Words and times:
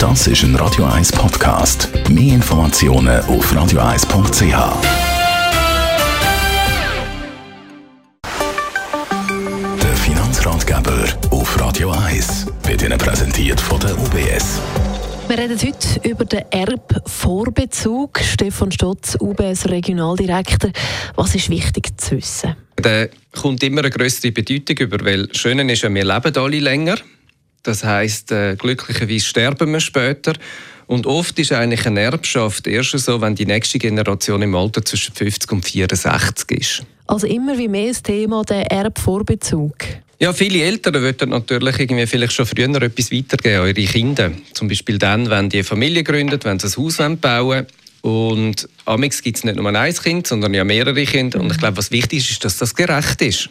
Das 0.00 0.26
ist 0.26 0.44
ein 0.44 0.56
Radio 0.56 0.86
1 0.86 1.12
Podcast. 1.12 1.90
Mehr 2.08 2.36
Informationen 2.36 3.20
auf 3.26 3.52
radio1.ch. 3.52 4.42
Der 9.82 9.96
Finanzratgeber 9.96 11.04
auf 11.30 11.60
Radio 11.60 11.90
1 11.90 12.46
wird 12.62 12.80
Ihnen 12.80 12.96
präsentiert 12.96 13.60
von 13.60 13.78
der 13.78 13.92
UBS. 13.92 14.62
Wir 15.28 15.36
reden 15.36 15.58
heute 15.58 16.08
über 16.08 16.24
den 16.24 16.44
Erbvorbezug. 16.50 18.20
Stefan 18.20 18.72
Stotz, 18.72 19.18
UBS 19.20 19.68
Regionaldirektor. 19.68 20.70
Was 21.16 21.34
ist 21.34 21.50
wichtig 21.50 22.00
zu 22.00 22.16
wissen? 22.16 22.56
Der 22.78 23.10
kommt 23.38 23.62
immer 23.62 23.82
eine 23.82 23.90
größere 23.90 24.32
Bedeutung 24.32 24.78
über, 24.78 25.04
weil 25.04 25.28
schön 25.34 25.68
ist 25.68 25.82
ja, 25.82 25.92
wir 25.92 26.04
leben 26.06 26.36
alle 26.38 26.58
länger. 26.58 26.96
Das 27.62 27.84
heißt, 27.84 28.32
äh, 28.32 28.56
glücklicherweise 28.56 29.24
sterben 29.24 29.72
wir 29.72 29.80
später. 29.80 30.32
Und 30.86 31.06
oft 31.06 31.38
ist 31.38 31.52
eigentlich 31.52 31.86
eine 31.86 32.00
Erbschaft 32.00 32.66
erst 32.66 32.98
so, 32.98 33.20
wenn 33.20 33.34
die 33.34 33.46
nächste 33.46 33.78
Generation 33.78 34.42
im 34.42 34.54
Alter 34.54 34.84
zwischen 34.84 35.14
50 35.14 35.52
und 35.52 35.64
64 35.64 36.50
ist. 36.50 36.82
Also 37.06 37.26
immer 37.26 37.56
wie 37.58 37.68
mehr 37.68 37.88
das 37.88 38.02
Thema 38.02 38.42
der 38.44 38.70
Erbvorbezug. 38.70 39.76
Ja, 40.18 40.32
viele 40.32 40.62
Eltern 40.62 40.94
würden 40.94 41.30
natürlich 41.30 41.78
irgendwie 41.78 42.06
vielleicht 42.06 42.32
schon 42.32 42.44
früher 42.44 42.82
etwas 42.82 43.10
weitergeben 43.10 43.62
an 43.62 43.68
ihre 43.68 43.86
Kinder. 43.86 44.32
Zum 44.52 44.68
Beispiel 44.68 44.98
dann, 44.98 45.30
wenn 45.30 45.48
die 45.48 45.58
eine 45.58 45.64
Familie 45.64 46.02
gründet, 46.02 46.44
wenn 46.44 46.58
sie 46.58 46.66
ein 46.66 46.84
Haus 46.84 46.96
bauen 46.98 47.18
wollen. 47.22 47.66
Und 48.02 48.68
amix 48.84 49.22
gibt 49.22 49.38
es 49.38 49.44
nicht 49.44 49.56
nur 49.56 49.74
ein 49.74 49.94
Kind, 49.94 50.26
sondern 50.26 50.54
ja 50.54 50.64
mehrere 50.64 51.04
Kinder. 51.04 51.40
Und 51.40 51.52
ich 51.52 51.58
glaube, 51.58 51.76
was 51.76 51.90
wichtig 51.90 52.18
ist, 52.18 52.30
ist, 52.30 52.44
dass 52.44 52.58
das 52.58 52.74
gerecht 52.74 53.22
ist. 53.22 53.48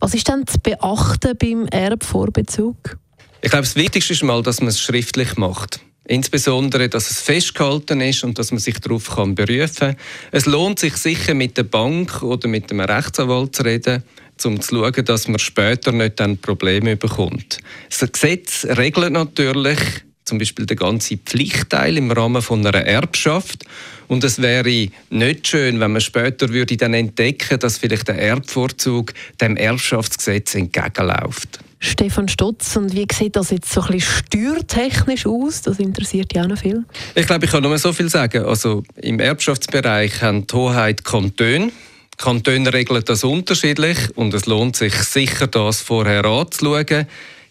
Was 0.00 0.14
ist 0.14 0.28
denn 0.28 0.46
zu 0.46 0.58
beachten 0.58 1.36
beim 1.38 1.66
Erbvorbezug? 1.66 2.96
Ich 3.44 3.50
glaube, 3.50 3.64
das 3.64 3.76
Wichtigste 3.76 4.14
ist 4.14 4.22
mal, 4.22 4.42
dass 4.42 4.62
man 4.62 4.68
es 4.68 4.80
schriftlich 4.80 5.36
macht. 5.36 5.78
Insbesondere, 6.06 6.88
dass 6.88 7.10
es 7.10 7.20
festgehalten 7.20 8.00
ist 8.00 8.24
und 8.24 8.38
dass 8.38 8.52
man 8.52 8.58
sich 8.58 8.80
darauf 8.80 9.16
kann 9.16 9.34
berufen 9.34 9.74
kann. 9.76 9.96
Es 10.32 10.46
lohnt 10.46 10.78
sich 10.78 10.96
sicher, 10.96 11.34
mit 11.34 11.58
der 11.58 11.64
Bank 11.64 12.22
oder 12.22 12.48
mit 12.48 12.70
einem 12.70 12.80
Rechtsanwalt 12.80 13.54
zu 13.54 13.62
reden, 13.64 14.02
um 14.44 14.62
zu 14.62 14.76
schauen, 14.76 15.04
dass 15.04 15.28
man 15.28 15.38
später 15.38 15.92
nicht 15.92 16.20
dann 16.20 16.38
Probleme 16.38 16.96
bekommt. 16.96 17.58
Das 17.90 18.10
Gesetz 18.10 18.64
regelt 18.64 19.12
natürlich 19.12 19.78
zum 20.24 20.38
Beispiel 20.38 20.64
den 20.64 20.78
ganzen 20.78 21.18
Pflichtteil 21.18 21.98
im 21.98 22.12
Rahmen 22.12 22.40
von 22.40 22.66
einer 22.66 22.86
Erbschaft. 22.86 23.66
Und 24.08 24.24
es 24.24 24.40
wäre 24.40 24.88
nicht 25.10 25.46
schön, 25.46 25.80
wenn 25.80 25.92
man 25.92 26.00
später 26.00 26.48
würde 26.48 26.78
dann 26.78 26.94
entdecken, 26.94 27.58
dass 27.58 27.76
vielleicht 27.76 28.08
der 28.08 28.18
Erbvorzug 28.18 29.12
dem 29.38 29.58
Erbschaftsgesetz 29.58 30.54
entgegenläuft. 30.54 31.58
Stefan 31.84 32.28
Stotz, 32.28 32.76
und 32.76 32.94
wie 32.94 33.06
sieht 33.12 33.36
das 33.36 33.50
jetzt 33.50 33.72
so 33.72 33.82
ein 33.82 33.92
bisschen 33.92 34.24
steuertechnisch 34.26 35.26
aus? 35.26 35.62
Das 35.62 35.78
interessiert 35.78 36.34
ja 36.34 36.42
auch 36.42 36.48
noch 36.48 36.58
viel. 36.58 36.84
Ich 37.14 37.26
glaube, 37.26 37.44
ich 37.44 37.50
kann 37.50 37.62
nur 37.62 37.78
so 37.78 37.92
viel 37.92 38.08
sagen. 38.08 38.44
Also 38.44 38.82
im 39.00 39.20
Erbschaftsbereich 39.20 40.22
haben 40.22 40.46
die 40.46 40.54
Hoheit 40.54 41.04
Kantone. 41.04 41.70
Kantone 42.16 42.72
regeln 42.72 43.02
das 43.04 43.24
unterschiedlich 43.24 43.98
und 44.16 44.32
es 44.34 44.46
lohnt 44.46 44.76
sich 44.76 44.94
sicher, 44.94 45.46
das 45.46 45.80
vorher 45.80 46.24
anzuschauen. 46.24 47.06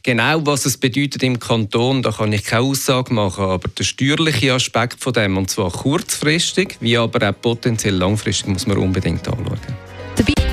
Genau, 0.05 0.45
was 0.45 0.65
es 0.65 0.77
bedeutet 0.77 1.23
im 1.23 1.39
Kanton, 1.39 2.01
da 2.01 2.11
kann 2.11 2.33
ich 2.33 2.43
keine 2.43 2.63
Aussage 2.63 3.13
machen, 3.13 3.45
aber 3.45 3.69
der 3.69 3.85
steuerliche 3.85 4.53
Aspekt 4.53 4.99
von 4.99 5.13
dem, 5.13 5.37
und 5.37 5.49
zwar 5.49 5.71
kurzfristig, 5.71 6.75
wie 6.81 6.97
aber 6.97 7.29
auch 7.29 7.41
potenziell 7.41 7.95
langfristig, 7.95 8.47
muss 8.47 8.67
man 8.67 8.77
unbedingt 8.79 9.25
anschauen. 9.29 9.59